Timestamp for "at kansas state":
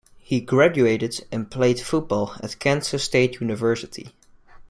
2.41-3.39